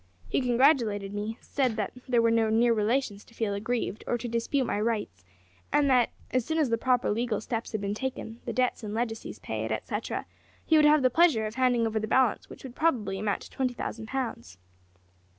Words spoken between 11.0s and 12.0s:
the pleasure of handing over